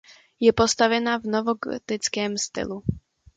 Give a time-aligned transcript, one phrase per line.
[0.39, 2.81] Je postavena v novogotickém stylu.